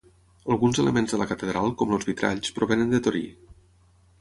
Alguns 0.53 0.79
elements 0.83 1.13
de 1.15 1.19
la 1.23 1.27
catedral, 1.33 1.69
com 1.83 1.93
els 1.99 2.07
vitralls, 2.09 2.51
provenen 2.59 2.91
de 2.95 3.03
Torí. 3.09 3.23